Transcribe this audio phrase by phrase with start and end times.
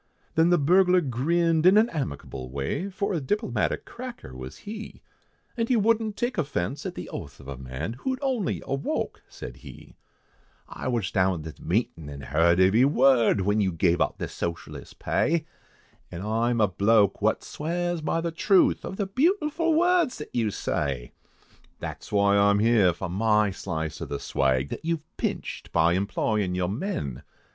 [0.33, 5.03] Then the burglar grinned in an amicable way, For a diplomatic cracker was he,
[5.55, 9.21] And he wouldn't take offence at the oath of a man, Who had only awoke,
[9.29, 9.95] said he,
[10.67, 14.27] "I was down at the meetin' an' heerd every word, When you gave out the
[14.27, 15.45] socialist pay,
[16.11, 20.33] An' I am a bloke wot swears by the truth Of the beautiful words that
[20.33, 21.11] you say.
[21.77, 25.93] That's whoy I am here, for my slice of the swag, That you've pinched, by
[25.93, 27.21] employin' your men.